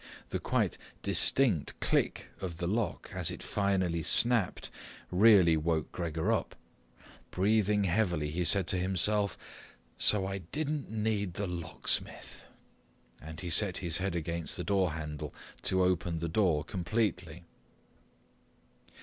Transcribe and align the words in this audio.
The 0.29 0.39
quite 0.39 0.79
distinct 1.03 1.79
click 1.79 2.29
of 2.39 2.57
the 2.57 2.65
lock 2.65 3.11
as 3.13 3.29
it 3.29 3.43
finally 3.43 4.01
snapped 4.01 4.71
really 5.11 5.55
woke 5.55 5.91
Gregor 5.91 6.31
up. 6.31 6.55
Breathing 7.29 7.83
heavily 7.83 8.31
he 8.31 8.43
said 8.43 8.65
to 8.69 8.77
himself, 8.79 9.37
"So 9.99 10.25
I 10.25 10.39
didn't 10.39 10.89
need 10.89 11.35
the 11.35 11.45
locksmith," 11.45 12.41
and 13.21 13.39
he 13.41 13.51
set 13.51 13.77
his 13.77 13.99
head 13.99 14.15
against 14.15 14.57
the 14.57 14.63
door 14.63 14.93
handle 14.93 15.35
to 15.61 15.83
open 15.83 16.17
the 16.17 16.27
door 16.29 16.63
completely. 16.63 17.43